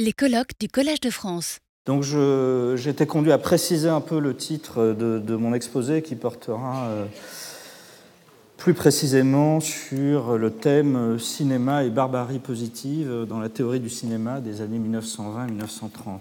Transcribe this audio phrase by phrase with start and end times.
[0.00, 1.60] Les colloques du Collège de France.
[1.86, 7.04] Donc j'étais conduit à préciser un peu le titre de, mon exposé qui portera euh,
[8.56, 14.62] plus précisément sur le thème cinéma et barbarie positive dans la théorie du cinéma des
[14.62, 16.18] années 1920-1930.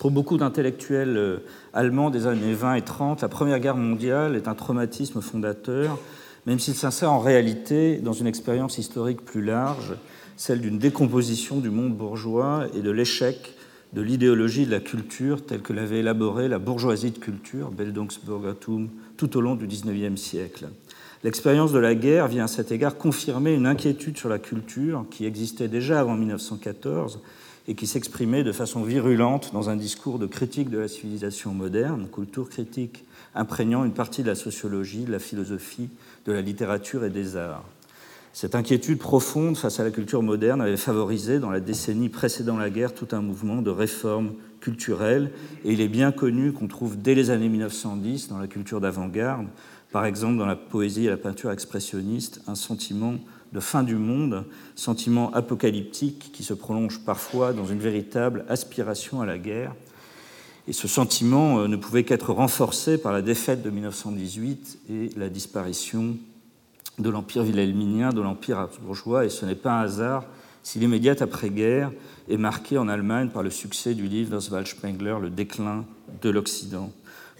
[0.00, 4.48] Pour beaucoup d'intellectuels euh, allemands des années 20 et 30, la Première Guerre mondiale est
[4.48, 6.00] un traumatisme fondateur,
[6.46, 9.94] même s'il s'insère en réalité dans une expérience historique plus large
[10.36, 13.54] celle d'une décomposition du monde bourgeois et de l'échec
[13.92, 19.36] de l'idéologie de la culture telle que l'avait élaborée la bourgeoisie de culture, Bildungsbürgertum, tout
[19.36, 20.68] au long du XIXe siècle.
[21.24, 25.24] L'expérience de la guerre vient à cet égard confirmer une inquiétude sur la culture qui
[25.24, 27.20] existait déjà avant 1914
[27.68, 32.08] et qui s'exprimait de façon virulente dans un discours de critique de la civilisation moderne,
[32.12, 35.88] culture critique imprégnant une partie de la sociologie, de la philosophie,
[36.26, 37.64] de la littérature et des arts.
[38.36, 42.68] Cette inquiétude profonde face à la culture moderne avait favorisé, dans la décennie précédant la
[42.68, 45.30] guerre, tout un mouvement de réforme culturelle,
[45.64, 49.46] et il est bien connu qu'on trouve dès les années 1910 dans la culture d'avant-garde,
[49.90, 53.14] par exemple dans la poésie et la peinture expressionniste, un sentiment
[53.54, 59.24] de fin du monde, sentiment apocalyptique qui se prolonge parfois dans une véritable aspiration à
[59.24, 59.74] la guerre.
[60.68, 65.30] Et ce sentiment euh, ne pouvait qu'être renforcé par la défaite de 1918 et la
[65.30, 66.18] disparition
[66.98, 70.24] de l'Empire wilhelminien, de l'Empire bourgeois, et ce n'est pas un hasard
[70.66, 71.92] si l'immédiate après-guerre
[72.28, 75.84] est marquée en Allemagne par le succès du livre d'Oswald Spengler, Le déclin
[76.22, 76.90] de l'Occident.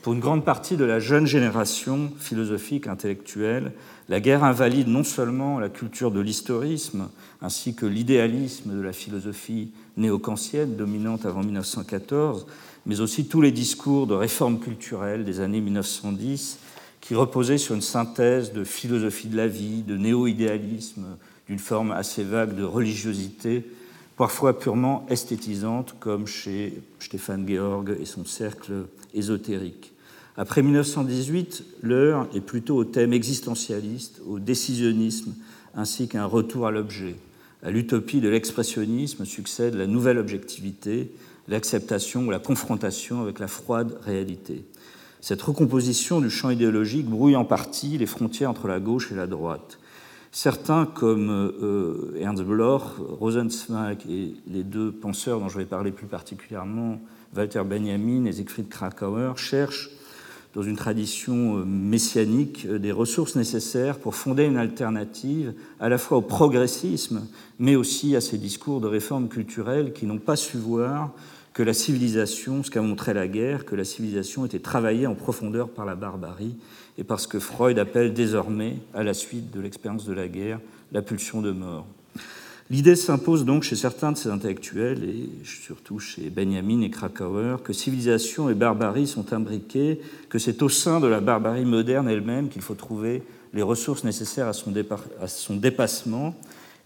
[0.03, 3.73] Pour une grande partie de la jeune génération philosophique, intellectuelle,
[4.09, 7.09] la guerre invalide non seulement la culture de l'historisme,
[7.43, 12.47] ainsi que l'idéalisme de la philosophie néo-kantienne dominante avant 1914,
[12.87, 16.61] mais aussi tous les discours de réforme culturelle des années 1910
[17.01, 21.05] qui reposait sur une synthèse de philosophie de la vie, de néo-idéalisme,
[21.49, 23.65] d'une forme assez vague de religiosité,
[24.17, 29.93] parfois purement esthétisante, comme chez Stéphane Georg et son cercle ésotérique.
[30.37, 35.35] Après 1918, l'heure est plutôt au thème existentialiste, au décisionnisme,
[35.75, 37.17] ainsi qu'un retour à l'objet.
[37.63, 41.11] À l'utopie de l'expressionnisme succède la nouvelle objectivité,
[41.49, 44.65] l'acceptation ou la confrontation avec la froide réalité.
[45.27, 49.27] Cette recomposition du champ idéologique brouille en partie les frontières entre la gauche et la
[49.27, 49.81] droite.
[50.31, 52.83] Certains, comme euh, Ernst Bloch,
[53.19, 57.01] Rosenzweig et les deux penseurs dont je vais parler plus particulièrement,
[57.37, 59.91] Walter Benjamin et Siegfried Krakauer, cherchent
[60.55, 65.99] dans une tradition euh, messianique euh, des ressources nécessaires pour fonder une alternative à la
[65.99, 67.27] fois au progressisme,
[67.59, 71.11] mais aussi à ces discours de réforme culturelle qui n'ont pas su voir
[71.57, 75.71] que la civilisation, ce qu'a montré la guerre, que la civilisation était travaillée en profondeur
[75.71, 76.55] par la barbarie,
[76.99, 80.61] et parce que Freud appelle désormais, à la suite de l'expérience de la guerre,
[80.93, 81.87] la pulsion de mort.
[82.69, 87.73] L'idée s'impose donc chez certains de ces intellectuels, et surtout chez Benjamin et Krakauer, que
[87.73, 92.61] civilisation et barbarie sont imbriquées, que c'est au sein de la barbarie moderne elle-même qu'il
[92.61, 93.23] faut trouver
[93.55, 96.35] les ressources nécessaires à son, dépassement.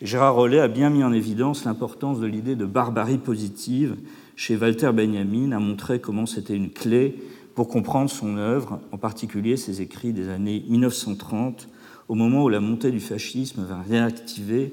[0.01, 3.97] Gérard Rollet a bien mis en évidence l'importance de l'idée de barbarie positive
[4.41, 7.15] chez Walter Benjamin a montré comment c'était une clé
[7.55, 11.69] pour comprendre son œuvre, en particulier ses écrits des années 1930,
[12.09, 14.73] au moment où la montée du fascisme va réactiver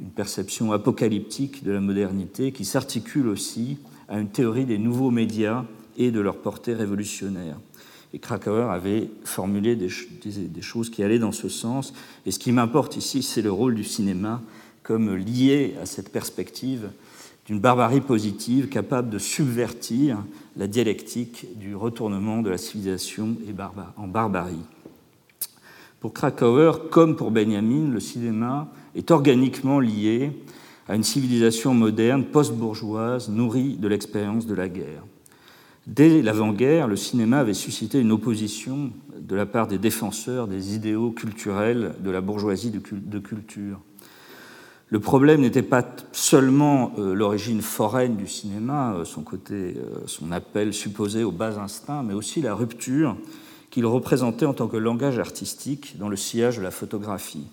[0.00, 3.78] une perception apocalyptique de la modernité qui s'articule aussi
[4.10, 5.64] à une théorie des nouveaux médias
[5.96, 7.56] et de leur portée révolutionnaire.
[8.12, 9.88] Et Krakauer avait formulé des,
[10.26, 11.94] des choses qui allaient dans ce sens.
[12.26, 14.42] Et ce qui m'importe ici, c'est le rôle du cinéma
[14.82, 16.90] comme lié à cette perspective
[17.46, 20.18] d'une barbarie positive capable de subvertir
[20.56, 23.36] la dialectique du retournement de la civilisation
[23.96, 24.64] en barbarie.
[26.00, 30.32] Pour Krakauer, comme pour Benjamin, le cinéma est organiquement lié
[30.88, 35.02] à une civilisation moderne post-bourgeoise nourrie de l'expérience de la guerre.
[35.86, 38.90] Dès l'avant-guerre, le cinéma avait suscité une opposition
[39.20, 43.80] de la part des défenseurs des idéaux culturels de la bourgeoisie de culture.
[44.88, 49.04] Le problème n'était pas seulement euh, l'origine foraine du cinéma, euh,
[49.50, 49.74] euh,
[50.06, 53.16] son appel supposé aux bas instincts, mais aussi la rupture
[53.70, 57.48] qu'il représentait en tant que langage artistique dans le sillage de la photographie.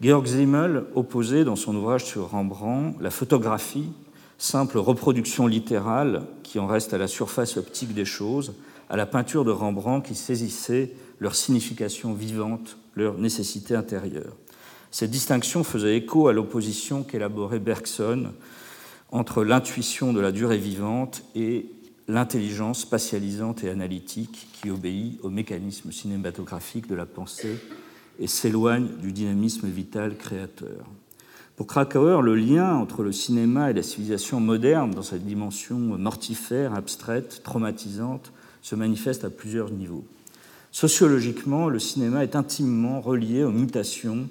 [0.00, 3.92] Georg Simmel opposait dans son ouvrage sur Rembrandt la photographie,
[4.36, 8.54] simple reproduction littérale qui en reste à la surface optique des choses,
[8.90, 10.90] à la peinture de Rembrandt qui saisissait
[11.20, 14.32] leur signification vivante, leur nécessité intérieure.
[14.90, 18.32] Cette distinction faisait écho à l'opposition qu'élaborait Bergson
[19.10, 21.66] entre l'intuition de la durée vivante et
[22.08, 27.58] l'intelligence spatialisante et analytique qui obéit au mécanisme cinématographique de la pensée
[28.18, 30.86] et s'éloigne du dynamisme vital créateur.
[31.56, 36.74] Pour Krakauer, le lien entre le cinéma et la civilisation moderne, dans sa dimension mortifère,
[36.74, 38.32] abstraite, traumatisante,
[38.62, 40.04] se manifeste à plusieurs niveaux.
[40.70, 44.28] Sociologiquement, le cinéma est intimement relié aux mutations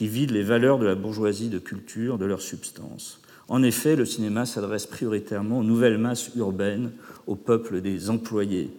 [0.00, 3.20] qui vident les valeurs de la bourgeoisie de culture de leur substance.
[3.48, 6.92] En effet, le cinéma s'adresse prioritairement aux nouvelles masses urbaines,
[7.26, 8.70] au peuple des employés,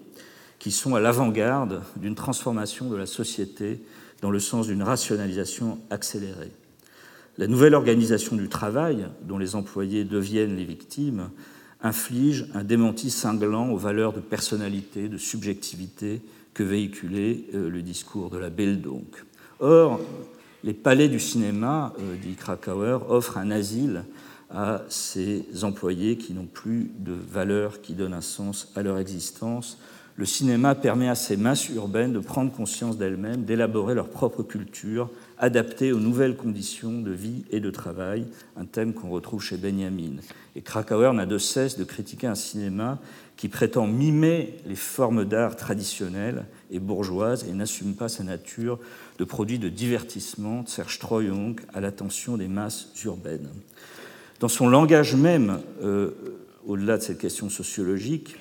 [0.57, 3.83] qui sont à l'avant-garde d'une transformation de la société
[4.23, 6.53] dans le sens d'une rationalisation accélérée.
[7.37, 11.29] La nouvelle organisation du travail, dont les employés deviennent les victimes,
[11.83, 16.23] inflige un démenti cinglant aux valeurs de personnalité, de subjectivité
[16.55, 19.23] que véhiculait euh, le discours de la Belle donc.
[19.59, 19.99] Or,
[20.63, 24.03] les palais du cinéma, euh, dit Krakauer, offrent un asile
[24.53, 29.77] à ces employés qui n'ont plus de valeur qui donne un sens à leur existence.
[30.17, 35.09] Le cinéma permet à ces masses urbaines de prendre conscience d'elles-mêmes, d'élaborer leur propre culture,
[35.37, 38.27] adapté aux nouvelles conditions de vie et de travail,
[38.57, 40.17] un thème qu'on retrouve chez Benjamin.
[40.55, 42.99] Et Krakauer n'a de cesse de critiquer un cinéma
[43.37, 48.77] qui prétend mimer les formes d'art traditionnelles et bourgeoises et n'assume pas sa nature
[49.21, 53.49] de produit de divertissement, Serge Troyong, à l'attention des masses urbaines.
[54.39, 56.09] Dans son langage même, euh,
[56.65, 58.35] au-delà de cette question sociologique,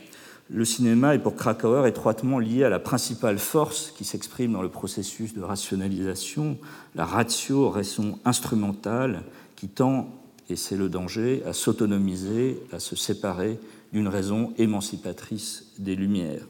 [0.49, 4.71] le cinéma est pour Krakauer étroitement lié à la principale force qui s'exprime dans le
[4.71, 6.57] processus de rationalisation,
[6.95, 9.25] la ratio, raison instrumentale,
[9.57, 10.09] qui tend,
[10.49, 13.61] et c'est le danger, à s'autonomiser, à se séparer
[13.93, 16.47] d'une raison émancipatrice des Lumières.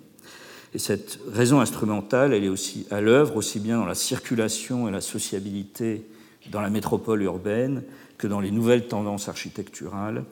[0.73, 4.93] Et cette raison instrumentale, elle est aussi à l'œuvre, aussi bien dans la circulation et
[4.93, 6.05] la sociabilité
[6.51, 7.83] dans la métropole urbaine
[8.19, 10.25] que dans les nouvelles tendances architecturales,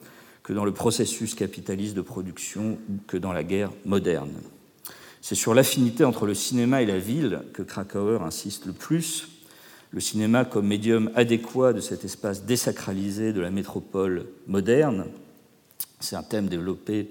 [0.43, 2.77] que dans le processus capitaliste de production
[3.07, 4.33] que dans la guerre moderne.
[5.21, 9.27] C'est sur l'affinité entre le cinéma et la ville que Krakauer insiste le plus.
[9.91, 15.05] Le cinéma comme médium adéquat de cet espace désacralisé de la métropole moderne.
[15.99, 17.09] C'est un thème développé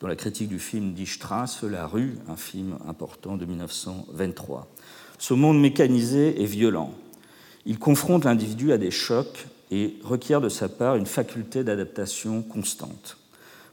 [0.00, 4.66] dans la critique du film Die Strasse, La rue, un film important de 1923.
[5.18, 6.94] Ce monde mécanisé est violent.
[7.66, 13.18] Il confronte l'individu à des chocs et requiert de sa part une faculté d'adaptation constante.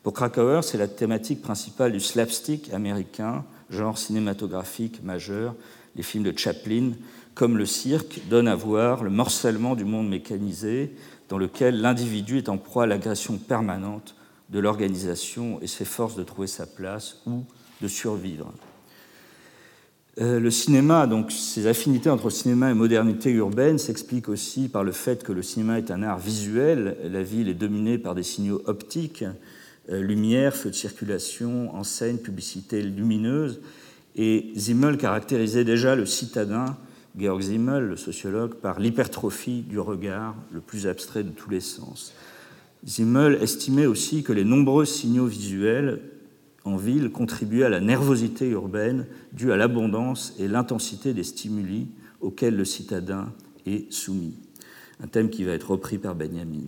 [0.04, 5.56] Pour Krakauer, c'est la thématique principale du slapstick américain, genre cinématographique majeur.
[5.96, 6.92] Les films de Chaplin,
[7.36, 10.94] comme le cirque, donnent à voir le morcellement du monde mécanisé
[11.30, 14.14] dans lequel l'individu est en proie à l'agression permanente
[14.50, 17.44] de l'organisation et s'efforce de trouver sa place ou
[17.82, 18.52] de survivre.
[20.20, 24.92] Euh, le cinéma, donc ces affinités entre cinéma et modernité urbaine s'expliquent aussi par le
[24.92, 26.98] fait que le cinéma est un art visuel.
[27.04, 29.24] La ville est dominée par des signaux optiques,
[29.92, 33.62] euh, lumière, feu de circulation, enseigne, publicité lumineuse.
[34.16, 36.78] Et Zimmel caractérisait déjà le citadin,
[37.16, 42.14] Georg Zimmel, le sociologue, par l'hypertrophie du regard, le plus abstrait de tous les sens.
[42.86, 46.02] Zimmel estimait aussi que les nombreux signaux visuels
[46.64, 51.88] en ville contribuait à la nervosité urbaine due à l'abondance et l'intensité des stimuli
[52.22, 53.32] auxquels le citadin
[53.66, 54.36] est soumis.
[55.02, 56.64] Un thème qui va être repris par Benjamin.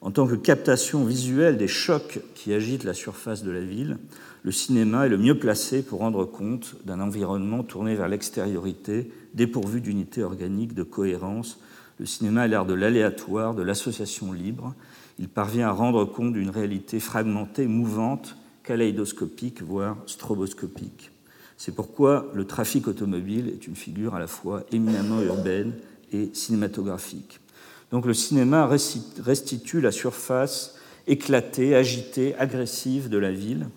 [0.00, 3.98] En tant que captation visuelle des chocs qui agitent la surface de la ville,
[4.42, 9.80] le cinéma est le mieux placé pour rendre compte d'un environnement tourné vers l'extériorité, dépourvu
[9.80, 11.60] d'unité organique, de cohérence.
[12.00, 14.74] Le cinéma est l'art de l'aléatoire, de l'association libre.
[15.18, 21.10] Il parvient à rendre compte d'une réalité fragmentée, mouvante, kaléidoscopique, voire stroboscopique.
[21.56, 25.74] C'est pourquoi le trafic automobile est une figure à la fois éminemment urbaine
[26.12, 27.40] et cinématographique.
[27.90, 33.68] Donc le cinéma restitue la surface éclatée, agitée, agressive de la ville.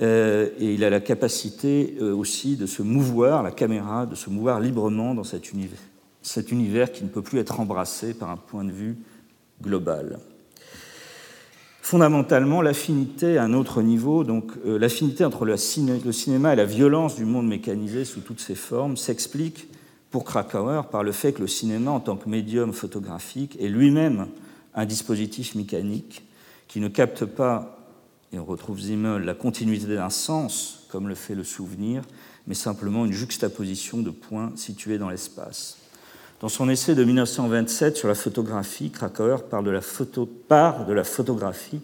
[0.00, 4.28] Euh, et il a la capacité euh, aussi de se mouvoir, la caméra, de se
[4.28, 5.78] mouvoir librement dans cet univers,
[6.22, 8.96] cet univers qui ne peut plus être embrassé par un point de vue
[9.62, 10.18] global
[11.86, 17.14] fondamentalement l'affinité à un autre niveau, donc euh, l'affinité entre le, cinéma et la violence
[17.14, 19.68] du monde mécanisé sous toutes ses formes s'explique
[20.10, 24.26] pour Krakauer par le fait que le cinéma en tant que médium photographique est lui-même
[24.74, 26.26] un dispositif mécanique
[26.66, 27.78] qui ne capte pas,
[28.32, 32.02] et on retrouve Zimmel, la continuité d'un sens comme le fait le souvenir,
[32.48, 35.78] mais simplement une juxtaposition de points situés dans l'espace.
[36.40, 39.80] Dans son essai de 1927 sur la photographie, Krakauer parle de la
[40.48, 41.80] part de la photographie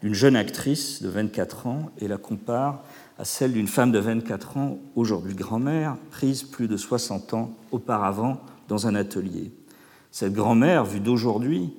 [0.00, 2.84] d'une jeune actrice de 24 ans et la compare
[3.18, 8.40] à celle d'une femme de 24 ans, aujourd'hui grand-mère, prise plus de 60 ans auparavant
[8.68, 9.50] dans un atelier.
[10.12, 11.72] Cette grand-mère, vue d'aujourd'hui,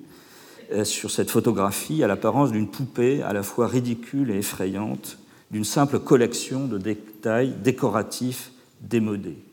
[0.83, 5.17] sur cette photographie, a l'apparence d'une poupée à la fois ridicule et effrayante,
[5.49, 9.46] d'une simple collection de détails décoratifs démodés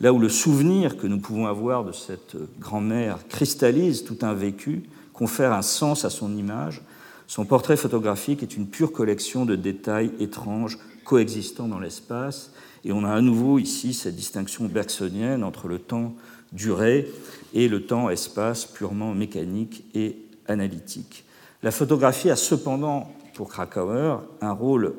[0.00, 4.84] là où le souvenir que nous pouvons avoir de cette grand-mère cristallise tout un vécu,
[5.12, 6.82] confère un sens à son image,
[7.28, 12.52] son portrait photographique est une pure collection de détails étranges coexistant dans l'espace.
[12.84, 16.14] Et on a à nouveau ici cette distinction bergsonienne entre le temps
[16.52, 17.10] durée
[17.52, 21.24] et le temps-espace purement mécanique et analytique.
[21.62, 24.94] La photographie a cependant, pour Krakauer, un rôle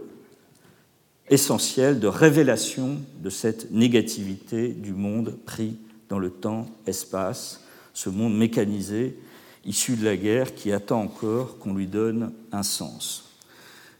[1.29, 5.77] essentiel de révélation de cette négativité du monde pris
[6.09, 7.61] dans le temps-espace,
[7.93, 9.17] ce monde mécanisé
[9.65, 13.25] issu de la guerre qui attend encore qu'on lui donne un sens.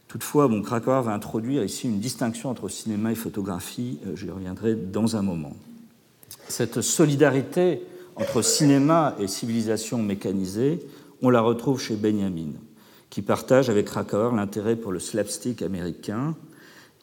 [0.08, 4.74] Toutefois, bon, Krakauer va introduire ici une distinction entre cinéma et photographie, euh, j'y reviendrai
[4.74, 5.54] dans un moment.
[6.48, 7.82] Cette solidarité
[8.16, 10.80] entre cinéma et civilisation mécanisée,
[11.22, 12.52] on la retrouve chez Benjamin,
[13.08, 16.34] qui partage avec Krakauer l'intérêt pour le slapstick américain.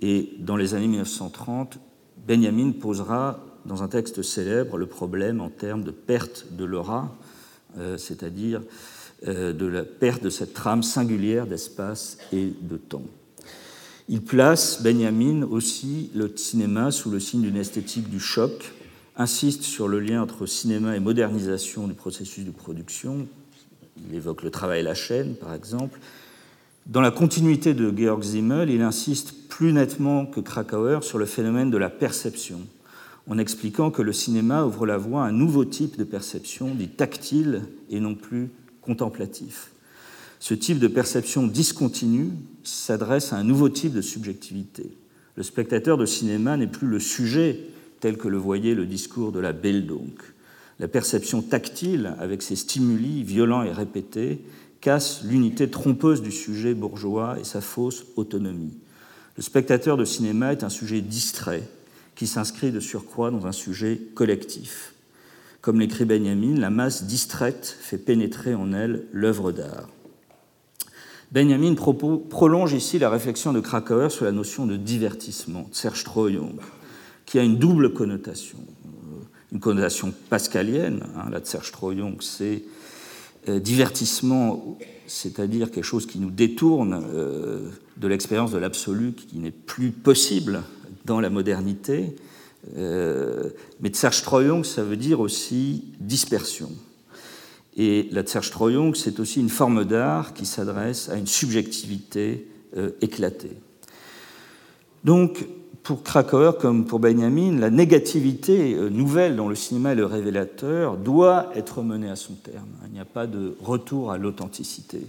[0.01, 1.79] Et dans les années 1930,
[2.27, 7.15] Benjamin posera dans un texte célèbre le problème en termes de perte de l'aura,
[7.77, 8.61] euh, c'est-à-dire
[9.27, 13.05] euh, de la perte de cette trame singulière d'espace et de temps.
[14.09, 18.73] Il place, Benjamin, aussi le cinéma sous le signe d'une esthétique du choc,
[19.17, 23.27] insiste sur le lien entre cinéma et modernisation du processus de production.
[24.07, 25.99] Il évoque le travail à la chaîne, par exemple.
[26.85, 31.71] Dans la continuité de Georg Simmel, il insiste plus nettement que Krakauer sur le phénomène
[31.71, 32.59] de la perception,
[33.27, 36.89] en expliquant que le cinéma ouvre la voie à un nouveau type de perception, dit
[36.89, 39.71] tactile et non plus contemplatif.
[40.39, 42.29] Ce type de perception discontinue
[42.61, 44.91] s'adresse à un nouveau type de subjectivité.
[45.35, 47.59] Le spectateur de cinéma n'est plus le sujet
[47.99, 50.21] tel que le voyait le discours de la Belle donc.
[50.77, 54.39] La perception tactile, avec ses stimuli violents et répétés,
[54.81, 58.77] casse l'unité trompeuse du sujet bourgeois et sa fausse autonomie.
[59.37, 61.63] Le spectateur de cinéma est un sujet distrait,
[62.15, 64.95] qui s'inscrit de surcroît dans un sujet collectif.
[65.61, 69.89] Comme l'écrit Benjamin, la masse distraite fait pénétrer en elle l'œuvre d'art.
[71.31, 76.59] Benjamin prolonge ici la réflexion de Krakauer sur la notion de divertissement, Zerstreuung,
[77.25, 78.57] qui a une double connotation.
[78.57, 82.63] Euh, une connotation pascalienne, hein, la Zerstreuung, c'est
[83.49, 84.77] euh, divertissement,
[85.07, 90.61] c'est-à-dire quelque chose qui nous détourne euh, de l'expérience de l'absolu qui n'est plus possible
[91.05, 92.15] dans la modernité.
[92.75, 93.49] Euh,
[93.79, 96.69] mais Zerstreuung, ça veut dire aussi dispersion.
[97.77, 103.55] Et la Zerstreuung, c'est aussi une forme d'art qui s'adresse à une subjectivité euh, éclatée.
[105.03, 105.45] Donc,
[105.87, 110.97] pour Krakauer comme pour Benjamin, la négativité euh, nouvelle dont le cinéma est le révélateur
[110.97, 112.67] doit être menée à son terme.
[112.87, 115.07] Il n'y a pas de retour à l'authenticité.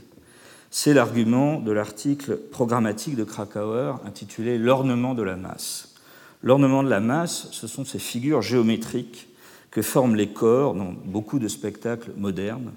[0.71, 5.97] C'est l'argument de l'article programmatique de Krakauer intitulé L'ornement de la masse.
[6.45, 9.27] L'ornement de la masse, ce sont ces figures géométriques
[9.73, 12.71] que forment les corps dans beaucoup de spectacles modernes.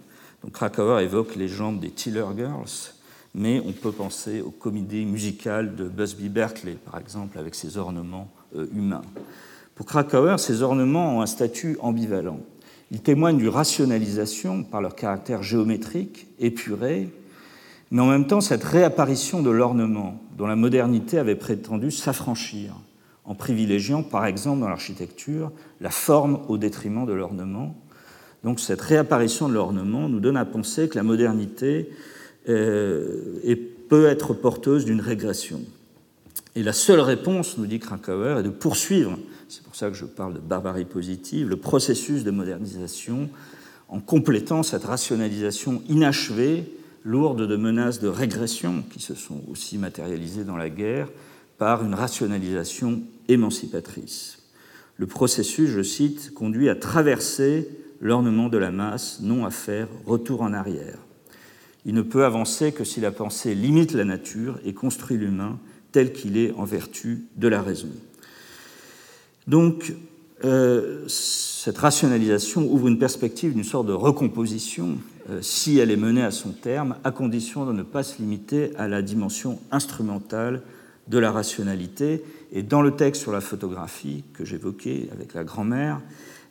[0.44, 2.96] Donc Krakauer évoque les jambes des Tiller Girls,
[3.34, 8.30] mais on peut penser aux comédies musicales de Busby Berkeley, par exemple, avec ses ornements
[8.56, 9.04] euh, humains.
[9.76, 12.40] Pour Krakauer, ces ornements ont un statut ambivalent.
[12.92, 17.10] Ils témoignent d'une rationalisation par leur caractère géométrique, épuré,
[17.90, 22.76] mais en même temps cette réapparition de l'ornement dont la modernité avait prétendu s'affranchir
[23.26, 27.76] en privilégiant par exemple dans l'architecture la forme au détriment de l'ornement.
[28.44, 31.90] Donc cette réapparition de l'ornement nous donne à penser que la modernité
[32.50, 33.56] euh,
[33.92, 35.60] peut être porteuse d'une régression.
[36.56, 39.20] Et la seule réponse, nous dit Krakauer, est de poursuivre,
[39.50, 43.30] c'est pour ça que je parle de barbarie positive, le processus de modernisation
[43.90, 50.46] en complétant cette rationalisation inachevée, lourde de menaces de régression qui se sont aussi matérialisées
[50.46, 51.10] dans la guerre,
[51.58, 54.38] par une rationalisation émancipatrice.
[54.96, 57.68] Le processus, je cite, conduit à traverser
[58.00, 60.98] l'ornement de la masse, non à faire retour en arrière.
[61.86, 65.58] Il ne peut avancer que si la pensée limite la nature et construit l'humain
[65.92, 67.90] tel qu'il est en vertu de la raison.
[69.48, 69.94] Donc,
[70.44, 74.98] euh, cette rationalisation ouvre une perspective d'une sorte de recomposition,
[75.30, 78.72] euh, si elle est menée à son terme, à condition de ne pas se limiter
[78.78, 80.62] à la dimension instrumentale
[81.08, 82.24] de la rationalité.
[82.52, 86.02] Et dans le texte sur la photographie que j'évoquais avec la grand-mère,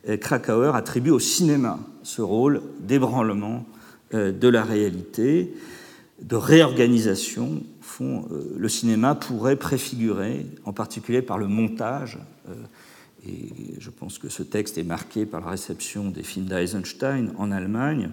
[0.08, 3.64] euh, Krakauer attribue au cinéma ce rôle d'ébranlement
[4.12, 5.52] de la réalité,
[6.22, 7.62] de réorganisation.
[8.00, 12.18] Euh, le cinéma pourrait préfigurer, en particulier par le montage,
[13.26, 17.52] et je pense que ce texte est marqué par la réception des films d'Eisenstein en
[17.52, 18.10] Allemagne,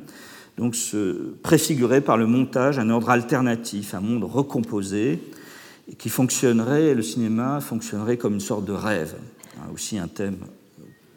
[0.58, 5.20] donc se préfigurer par le montage un ordre alternatif, un monde recomposé,
[5.98, 9.16] qui fonctionnerait, le cinéma fonctionnerait comme une sorte de rêve,
[9.58, 10.40] hein, aussi un thème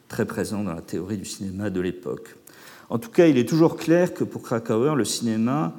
[0.08, 2.37] très présent dans la théorie du cinéma de l'époque.
[2.90, 5.75] En tout cas, il est toujours clair que pour Krakauer, le cinéma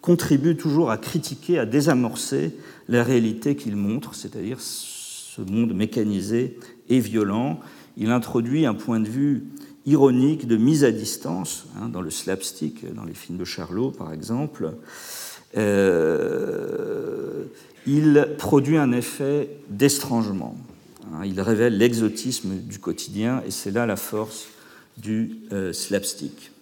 [0.00, 2.52] contribue toujours à critiquer, à désamorcer
[2.88, 6.58] la réalité qu'il montre, c'est-à-dire ce monde mécanisé
[6.88, 7.58] et violent.
[7.96, 9.42] Il introduit un point de vue
[9.86, 14.12] ironique de mise à distance, hein, dans le slapstick, dans les films de Charlot par
[14.12, 14.72] exemple.
[15.56, 17.44] Euh,
[17.88, 20.56] il produit un effet d'estrangement.
[21.12, 21.24] Hein.
[21.24, 24.48] il révèle l'exotisme du quotidien et c'est là la force
[24.96, 26.52] du euh, slapstick.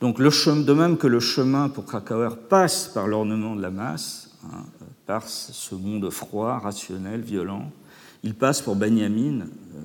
[0.00, 0.30] Donc, le
[0.64, 4.64] de même que le chemin pour Krakauer passe par l'ornement de la masse, hein,
[5.06, 7.70] par ce monde froid, rationnel, violent,
[8.22, 9.78] il passe pour Benjamin euh,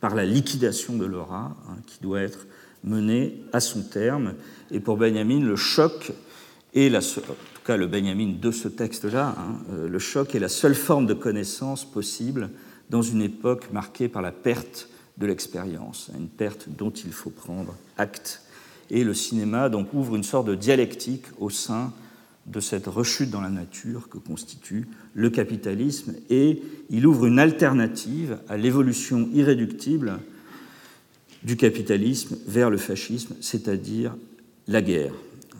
[0.00, 2.46] par la liquidation de l'aura, hein, qui doit être
[2.84, 4.34] menée à son terme.
[4.70, 6.12] Et pour Benjamin, le choc
[6.74, 10.48] seule, en tout cas le Benjamin de ce texte-là, hein, euh, le choc est la
[10.48, 12.50] seule forme de connaissance possible
[12.90, 14.88] dans une époque marquée par la perte
[15.20, 18.42] de l'expérience, une perte dont il faut prendre acte.
[18.90, 21.92] Et le cinéma donc ouvre une sorte de dialectique au sein
[22.46, 28.38] de cette rechute dans la nature que constitue le capitalisme et il ouvre une alternative
[28.48, 30.18] à l'évolution irréductible
[31.42, 34.16] du capitalisme vers le fascisme, c'est-à-dire
[34.66, 35.12] la guerre.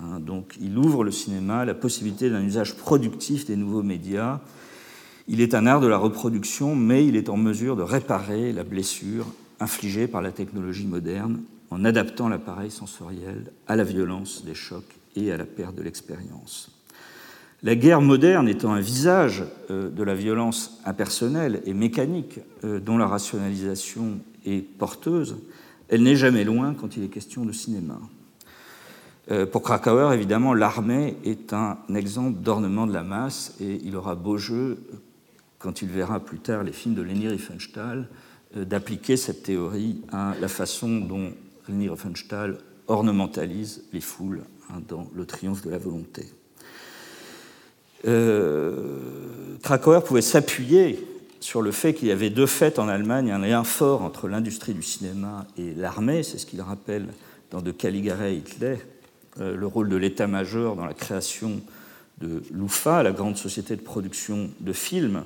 [0.03, 4.41] Hein, donc il ouvre le cinéma la possibilité d'un usage productif des nouveaux médias.
[5.29, 8.65] Il est un art de la reproduction, mais il est en mesure de réparer la
[8.65, 9.27] blessure
[9.61, 15.31] infligée par la technologie moderne en adaptant l'appareil sensoriel à la violence des chocs et
[15.31, 16.71] à la perte de l'expérience.
[17.63, 22.97] La guerre moderne étant un visage euh, de la violence impersonnelle et mécanique euh, dont
[22.97, 25.37] la rationalisation est porteuse,
[25.89, 27.99] elle n'est jamais loin quand il est question de cinéma.
[29.31, 34.15] Euh, pour Krakauer, évidemment, l'armée est un exemple d'ornement de la masse et il aura
[34.15, 34.79] beau jeu,
[35.59, 38.09] quand il verra plus tard les films de Leni Riefenstahl,
[38.55, 41.33] d'appliquer cette théorie à la façon dont
[41.69, 46.27] Leni Riefenstahl ornementalise les foules hein, dans Le triomphe de la volonté.
[48.07, 49.57] Euh,
[50.07, 51.07] pouvait s'appuyer
[51.41, 54.75] sur le fait qu'il y avait deux faits en Allemagne, un lien fort entre l'industrie
[54.75, 57.09] du cinéma et l'armée, c'est ce qu'il rappelle
[57.51, 58.79] dans De Caligari Hitler,
[59.41, 61.61] euh, le rôle de l'état-major dans la création
[62.21, 65.25] de l'UFA, la grande société de production de films,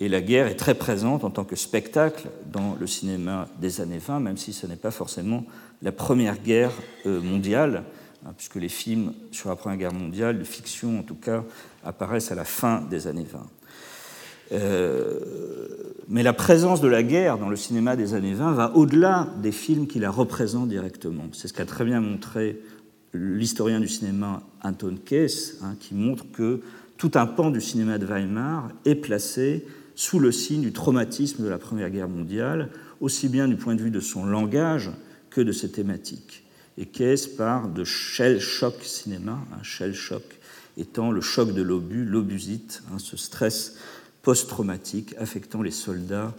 [0.00, 3.98] et la guerre est très présente en tant que spectacle dans le cinéma des années
[3.98, 5.44] 20, même si ce n'est pas forcément
[5.82, 6.72] la première guerre
[7.06, 7.84] euh, mondiale,
[8.26, 11.44] hein, puisque les films sur la Première Guerre mondiale, de fiction en tout cas,
[11.84, 13.46] apparaissent à la fin des années 20.
[14.52, 15.18] Euh,
[16.08, 19.52] mais la présence de la guerre dans le cinéma des années 20 va au-delà des
[19.52, 21.24] films qui la représentent directement.
[21.32, 22.60] C'est ce qu'a très bien montré
[23.14, 26.60] l'historien du cinéma Anton Kess, hein, qui montre que
[26.96, 31.48] tout un pan du cinéma de Weimar est placé sous le signe du traumatisme de
[31.48, 34.90] la Première Guerre mondiale, aussi bien du point de vue de son langage
[35.30, 36.44] que de ses thématiques.
[36.78, 40.22] Et Kess part de shell shock cinéma, un shell shock
[40.76, 43.76] étant le choc de l'obus, l'obusite, hein, ce stress
[44.22, 46.34] post-traumatique affectant les soldats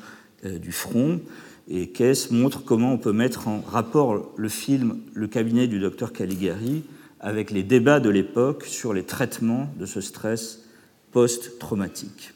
[0.46, 1.22] euh, du front.
[1.70, 6.12] Et Kess montre comment on peut mettre en rapport le film Le cabinet du docteur
[6.12, 6.84] Caligari
[7.22, 10.64] avec les débats de l'époque sur les traitements de ce stress
[11.12, 12.35] post-traumatique.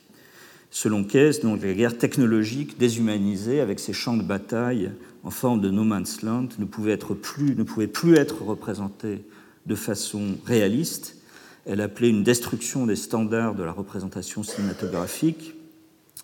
[0.71, 4.91] Selon Kess, donc, la guerre technologique déshumanisée avec ses champs de bataille
[5.23, 9.23] en forme de no man's land ne pouvait, plus, ne pouvait plus être représentée
[9.65, 11.17] de façon réaliste.
[11.65, 15.55] Elle appelait une destruction des standards de la représentation cinématographique,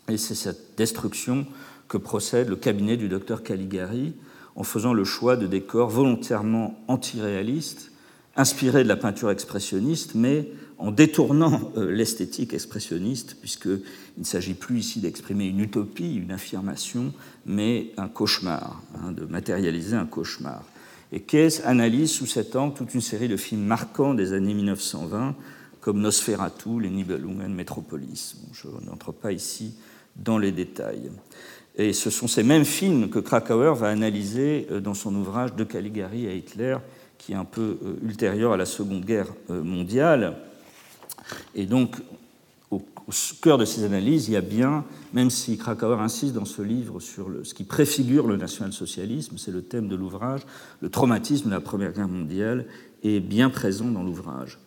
[0.08, 1.46] et c'est cette destruction
[1.88, 4.14] que procède le cabinet du docteur Caligari
[4.56, 7.92] en faisant le choix de décors volontairement antiréalistes,
[8.36, 13.82] inspirés de la peinture expressionniste, mais en détournant euh, l'esthétique expressionniste, puisqu'il
[14.18, 17.14] ne s'agit plus ici d'exprimer une utopie, une affirmation,
[17.46, 20.64] mais un cauchemar, hein, de matérialiser un cauchemar.
[21.12, 25.36] Et Keyes analyse sous cet angle toute une série de films marquants des années 1920,
[25.80, 28.36] comme Nosferatu, Les Nibelungen, Metropolis.
[28.54, 29.76] je n'entre pas ici
[30.16, 31.12] dans les détails.
[31.78, 35.64] Et ce sont ces mêmes films que Krakauer va analyser euh, dans son ouvrage De
[35.64, 36.78] Caligari à Hitler,
[37.18, 40.36] qui est un peu euh, ultérieur à la Seconde Guerre mondiale.
[41.56, 41.98] Et donc,
[42.72, 42.82] au
[43.42, 44.84] cœur de ces analyses, il y a bien,
[45.14, 49.62] même si Krakauer insiste dans ce livre sur ce qui préfigure le national-socialisme, c'est le
[49.62, 50.42] thème de l'ouvrage,
[50.82, 52.66] le traumatisme de la Première Guerre mondiale
[53.04, 54.60] est bien présent dans l'ouvrage.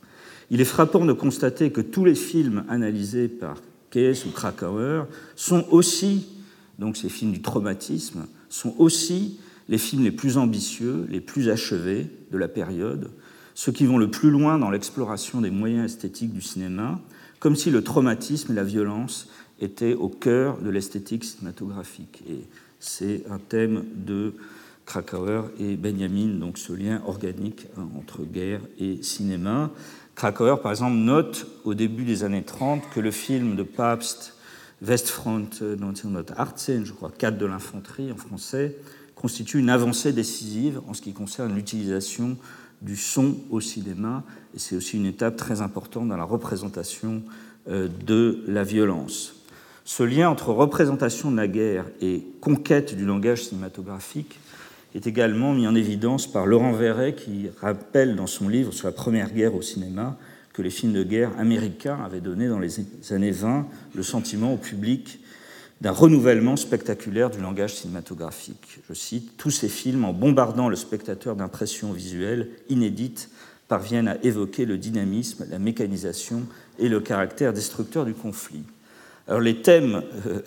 [0.51, 3.59] Il est frappant de constater que tous les films analysés par
[3.91, 6.29] Keyes ou Krakauer sont aussi,
[6.79, 12.07] donc ces films du traumatisme, sont aussi les films les plus ambitieux, les plus achevés
[12.31, 13.11] de la période,
[13.59, 17.01] ceux qui vont le plus loin dans l'exploration des moyens esthétiques du cinéma,
[17.41, 19.29] comme si le traumatisme et la violence
[19.61, 22.23] étaient au cœur de l'esthétique cinématographique.
[22.31, 22.45] Et
[22.79, 24.35] c'est un thème de
[24.87, 29.73] Krakauer et Benjamin, donc ce lien organique hein, entre guerre et cinéma.
[30.15, 34.35] Krakauer, par exemple, note au début des années 30 que le film de Pabst
[34.87, 38.77] Westfront 1918, je crois 4 de l'infanterie en français,
[39.17, 42.37] constitue une avancée décisive en ce qui concerne l'utilisation
[42.83, 47.23] du son au cinéma, et c'est aussi une étape très importante dans la représentation
[47.69, 49.35] euh, de la violence.
[49.85, 54.39] Ce lien entre représentation de la guerre et conquête du langage cinématographique
[54.95, 58.93] est également mis en évidence par Laurent Verret qui rappelle dans son livre sur la
[58.93, 60.19] Première Guerre au cinéma
[60.53, 64.57] que les films de guerre américains avaient donné dans les années 20 le sentiment au
[64.57, 65.21] public
[65.81, 68.81] d'un renouvellement spectaculaire du langage cinématographique.
[68.89, 73.31] Je cite, Tous ces films, en bombardant le spectateur d'impressions visuelles inédites,
[73.69, 76.43] parviennent à évoquer le dynamisme, la mécanisation
[76.79, 78.63] et le caractère destructeur du conflit.
[79.29, 80.41] Alors les thèmes, euh,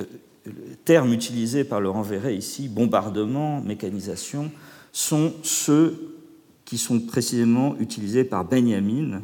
[0.85, 4.51] termes utilisés par Laurent Verret ici, bombardement, mécanisation,
[4.91, 6.17] sont ceux
[6.65, 9.21] qui sont précisément utilisés par Benjamin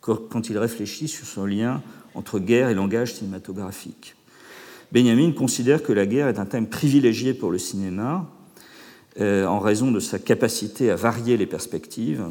[0.00, 1.82] quand il réfléchit sur son lien
[2.14, 4.14] entre guerre et langage cinématographique.
[4.94, 8.30] Benjamin considère que la guerre est un thème privilégié pour le cinéma
[9.20, 12.24] euh, en raison de sa capacité à varier les perspectives.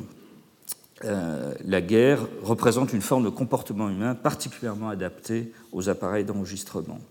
[1.04, 7.02] Euh, la guerre représente une forme de comportement humain particulièrement adaptée aux appareils d'enregistrement.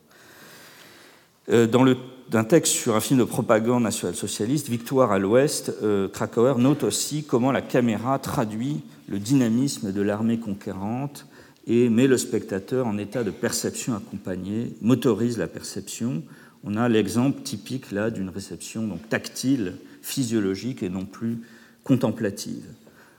[1.50, 1.98] Euh, dans le,
[2.32, 5.70] un texte sur un film de propagande national-socialiste, Victoire à l'Ouest,
[6.14, 11.26] Krakauer note aussi comment la caméra traduit le dynamisme de l'armée conquérante
[11.66, 16.22] et met le spectateur en état de perception accompagnée, motorise la perception.
[16.64, 21.38] On a l'exemple typique là d'une réception donc tactile, physiologique et non plus
[21.84, 22.64] contemplative.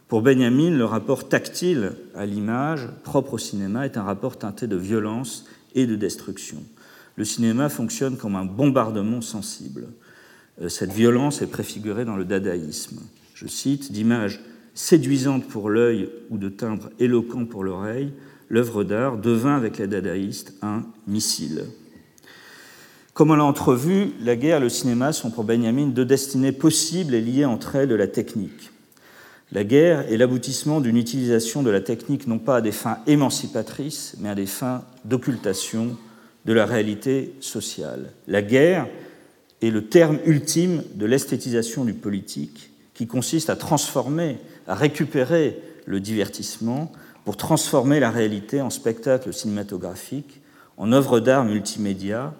[0.08, 4.76] Pour Benjamin, le rapport tactile à l'image, propre au cinéma, est un rapport teinté de
[4.76, 6.64] violence et de destruction.
[7.16, 9.88] Le cinéma fonctionne comme un bombardement sensible.
[10.62, 13.00] Euh, cette violence est préfigurée dans le dadaïsme.
[13.34, 14.40] Je cite, d'images
[14.74, 18.14] séduisantes pour l'œil ou de timbres éloquents pour l'oreille,
[18.54, 21.66] l'œuvre d'art devint avec les dadaïstes un missile.
[23.16, 27.16] Comme on l'a entrevu, la guerre et le cinéma sont pour Benjamin deux destinées possibles
[27.16, 28.70] et liées entre elles de la technique.
[29.52, 34.18] La guerre est l'aboutissement d'une utilisation de la technique non pas à des fins émancipatrices,
[34.20, 35.98] mais à des fins d'occultation
[36.46, 38.12] de la réalité sociale.
[38.28, 38.88] La guerre
[39.64, 44.38] est le terme ultime de l'esthétisation du politique, qui consiste à transformer,
[44.68, 46.92] à récupérer le divertissement
[47.26, 50.42] pour transformer la réalité en spectacle cinématographique,
[50.78, 52.34] en œuvre d'art multimédia,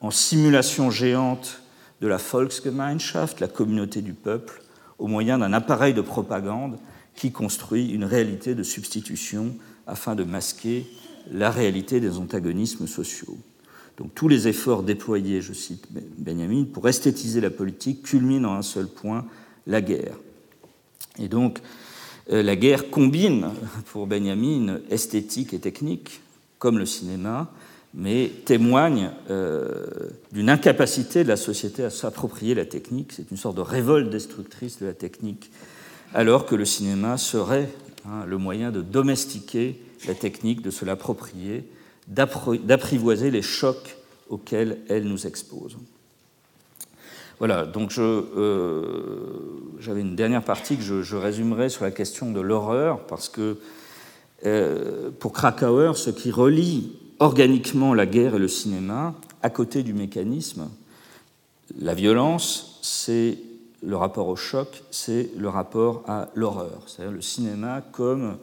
[0.00, 1.60] en simulation géante
[2.00, 4.62] de la Volksgemeinschaft, la communauté du peuple,
[4.98, 6.78] au moyen d'un appareil de propagande
[7.14, 9.54] qui construit une réalité de substitution
[9.86, 10.86] afin de masquer
[11.30, 13.38] la réalité des antagonismes sociaux.
[13.96, 15.86] Donc tous les efforts déployés, je cite
[16.18, 19.24] Benjamin, pour esthétiser la politique culminent en un seul point,
[19.66, 20.16] la guerre.
[21.18, 21.60] Et donc
[22.28, 23.50] la guerre combine,
[23.86, 26.20] pour Benjamin, esthétique et technique,
[26.58, 27.50] comme le cinéma,
[27.94, 29.86] mais témoigne euh,
[30.32, 33.12] d'une incapacité de la société à s'approprier la technique.
[33.12, 35.50] C'est une sorte de révolte destructrice de la technique,
[36.12, 37.68] alors que le cinéma serait
[38.06, 41.68] hein, le moyen de domestiquer la technique, de se l'approprier,
[42.08, 43.96] d'apprivoiser les chocs
[44.28, 45.76] auxquels elle nous expose.
[47.38, 48.24] Voilà, donc euh,
[49.84, 53.58] j'avais une dernière partie que je, résumerai sur la question de l'horreur, parce que
[54.46, 59.92] euh, pour Krakauer, ce qui relie organiquement la guerre et le cinéma, à côté du
[59.92, 60.70] mécanisme,
[61.78, 63.38] la violence, c'est
[63.86, 68.36] le rapport au choc, c'est le rapport à l'horreur, c'est-à-dire le cinéma comme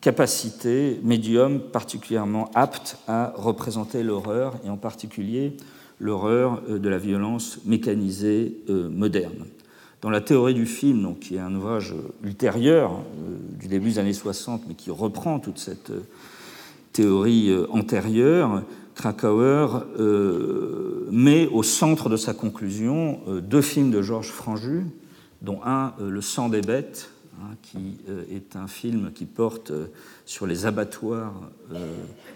[0.00, 5.56] capacité, médium particulièrement apte à représenter l'horreur, et en particulier
[6.00, 9.46] l'horreur euh, de la violence mécanisée euh, moderne.
[10.00, 13.98] Dans la théorie du film, donc, qui est un ouvrage ultérieur euh, du début des
[13.98, 15.92] années 60, mais qui reprend toute cette
[16.92, 18.62] théorie antérieure,
[18.96, 19.86] Krakauer
[21.10, 24.84] met au centre de sa conclusion deux films de Georges Franju,
[25.40, 27.10] dont un, Le sang des bêtes,
[27.40, 27.98] hein, qui
[28.30, 29.72] est un film qui porte
[30.26, 31.32] sur les abattoirs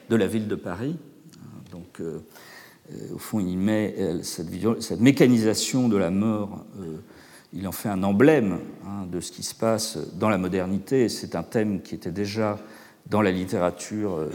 [0.09, 0.97] de la ville de Paris.
[1.73, 2.01] Donc,
[2.93, 6.97] euh, au fond, il met euh, cette, mécanisation de la mort, euh,
[7.55, 11.09] il en fait un emblème hein, de ce qui se passe dans la modernité.
[11.09, 12.59] C'est un thème qui était déjà
[13.07, 14.27] dans la littérature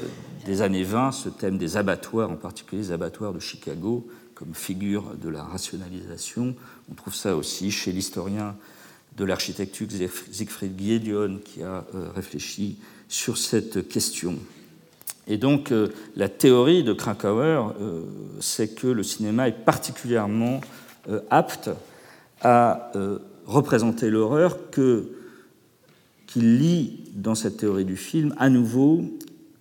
[0.46, 5.16] des années 20, ce thème des abattoirs, en particulier les abattoirs de Chicago, comme figure
[5.20, 6.56] de la rationalisation.
[6.92, 8.56] On trouve ça aussi chez l'historien
[9.18, 9.88] de l'architecture
[10.32, 11.84] Siegfried Giedion, qui a
[12.16, 12.78] réfléchi
[13.10, 14.38] sur cette question.
[15.30, 18.04] Et donc euh, la théorie de Krakauer, euh,
[18.40, 20.60] c'est que le cinéma est particulièrement
[21.08, 21.70] euh, apte
[22.42, 22.92] à
[23.46, 25.10] représenter l'horreur que
[26.30, 29.04] qu'il lie dans cette théorie du film à nouveau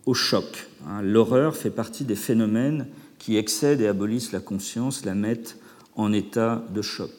[0.05, 0.69] au choc.
[0.87, 1.01] Hein.
[1.01, 2.87] L'horreur fait partie des phénomènes
[3.19, 5.57] qui excèdent et abolissent la conscience, la mettent
[5.97, 7.11] en état de choc.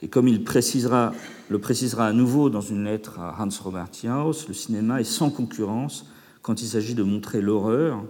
[0.00, 1.12] Et comme il précisera,
[1.48, 5.30] le précisera à nouveau dans une lettre à Hans Robert Jauss, le cinéma est sans
[5.30, 6.06] concurrence
[6.42, 8.04] quand il s'agit de montrer l'horreur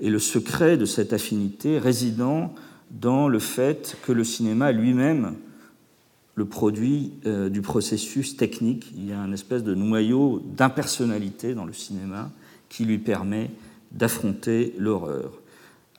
[0.00, 2.52] et le secret de cette affinité résidant
[2.90, 5.36] dans le fait que le cinéma lui-même
[6.34, 8.92] le produit euh, du processus technique.
[8.96, 12.30] Il y a un espèce de noyau d'impersonnalité dans le cinéma
[12.68, 13.50] qui lui permet
[13.90, 15.32] d'affronter l'horreur.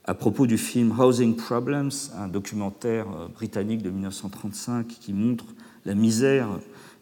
[0.05, 5.45] À propos du film Housing Problems, un documentaire euh, britannique de 1935 qui montre
[5.85, 6.47] la misère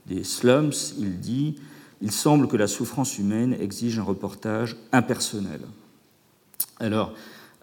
[0.08, 1.56] des slums, il dit
[2.02, 5.62] Il semble que la souffrance humaine exige un reportage impersonnel.
[6.80, 7.14] Alors,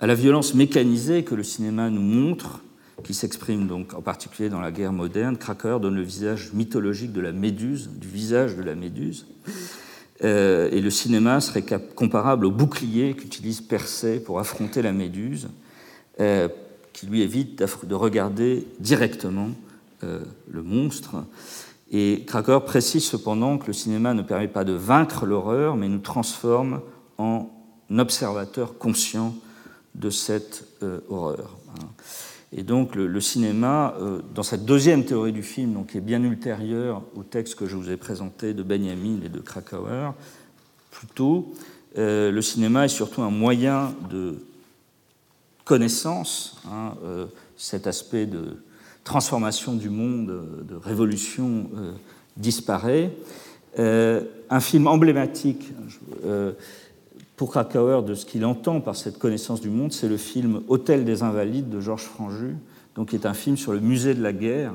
[0.00, 2.62] à la violence mécanisée que le cinéma nous montre,
[3.04, 7.20] qui s'exprime donc en particulier dans la guerre moderne, Krakauer donne le visage mythologique de
[7.20, 9.26] la méduse, du visage de la méduse.
[10.24, 15.48] Euh, et le cinéma serait comparable au bouclier qu'utilise Persée pour affronter la méduse,
[16.20, 16.48] euh,
[16.92, 19.50] qui lui évite de regarder directement
[20.02, 21.24] euh, le monstre.
[21.92, 25.98] Et Krakauer précise cependant que le cinéma ne permet pas de vaincre l'horreur, mais nous
[25.98, 26.80] transforme
[27.16, 27.48] en
[27.96, 29.34] observateur conscient
[29.94, 30.64] de cette
[31.08, 31.56] horreur.
[32.52, 36.22] Et donc le, cinéma, euh, dans cette deuxième théorie du film, donc, qui est bien
[36.22, 40.12] ultérieure au texte que je vous ai présenté de Benjamin et de Krakauer,
[40.90, 41.52] plutôt,
[41.98, 44.36] euh, le cinéma est surtout un moyen de
[45.64, 47.26] connaissance, hein, euh,
[47.58, 48.62] cet aspect de
[49.04, 51.70] transformation du monde, de révolution
[52.36, 53.10] disparaît.
[53.78, 55.72] un film emblématique,
[57.38, 61.04] pour Krakauer de ce qu'il entend par cette connaissance du monde, c'est le film Hôtel
[61.04, 62.56] des Invalides de Georges Franju,
[62.96, 64.74] donc qui est un film sur le musée de la guerre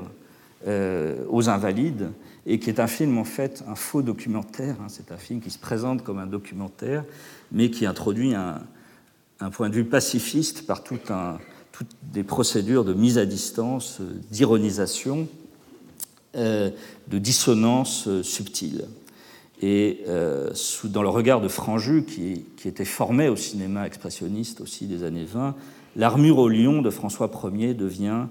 [0.66, 2.08] euh, aux Invalides,
[2.46, 4.76] et qui est un film en fait un faux documentaire.
[4.80, 4.86] Hein.
[4.88, 7.04] c'est un film qui se présente comme un documentaire,
[7.52, 8.60] mais qui introduit un,
[9.52, 10.98] point de vue pacifiste par tout
[11.70, 14.00] toutes des procédures de mise à distance,
[14.30, 15.28] d'ironisation,
[16.34, 16.70] euh,
[17.08, 18.86] de dissonance euh, subtile.
[19.66, 20.50] Et euh,
[20.84, 25.54] dans le regard de Franju, qui, était formé au cinéma expressionniste aussi des années 20,
[25.96, 28.26] L'armure au lion de François Ier devient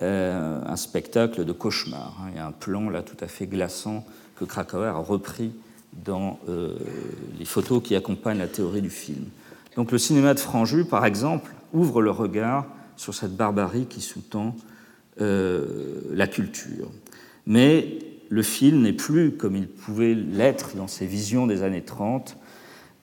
[0.00, 2.16] euh, un spectacle de cauchemar.
[2.20, 2.28] Hein.
[2.30, 5.50] Il y a un plan là tout à fait glaçant que Krakauer a repris
[5.92, 6.78] dans euh,
[7.38, 9.24] les photos qui accompagnent la théorie du film.
[9.76, 12.64] Donc le cinéma de Franju, par exemple, ouvre le regard
[12.96, 14.56] sur cette barbarie qui sous-tend
[15.18, 16.88] la culture.
[17.46, 17.98] Mais
[18.30, 22.38] le film n'est plus, comme il pouvait l'être dans ses visions des années 30,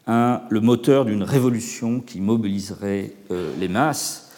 [0.07, 4.31] le moteur d'une révolution qui mobiliserait euh, les masses.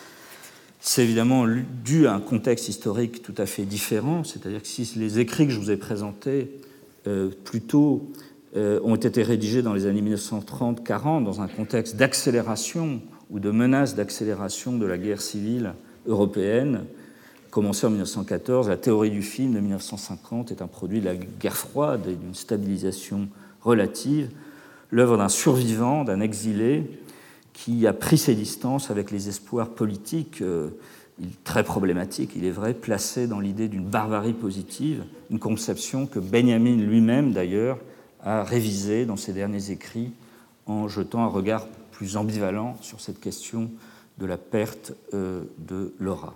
[0.81, 1.45] C'est évidemment
[1.83, 5.53] dû à un contexte historique tout à fait différent, c'est-à-dire que si les écrits que
[5.53, 6.49] je vous ai présentés
[7.05, 8.09] euh, plus tôt
[8.57, 12.99] euh, ont été rédigés dans les années 1930-40 dans un contexte d'accélération
[13.29, 15.73] ou de menace d'accélération de la guerre civile
[16.07, 16.85] européenne,
[17.49, 18.69] commencé en 1914.
[18.69, 22.35] La théorie du film de 1950 est un produit de la guerre froide et d'une
[22.35, 23.27] stabilisation
[23.61, 24.29] relative,
[24.91, 26.99] l'œuvre d'un survivant, d'un exilé,
[27.53, 30.69] qui a pris ses distances avec les espoirs politiques, euh,
[31.43, 36.77] très problématiques, il est vrai, placés dans l'idée d'une barbarie positive, une conception que Benjamin
[36.77, 37.77] lui-même, d'ailleurs,
[38.23, 40.11] a révisée dans ses derniers écrits
[40.65, 43.69] en jetant un regard plus ambivalent sur cette question
[44.17, 46.35] de la perte euh, de l'aura.